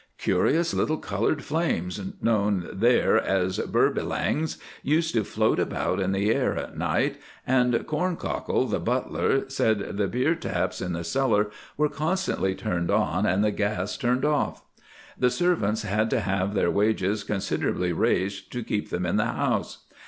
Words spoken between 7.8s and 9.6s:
Corncockle, the butler,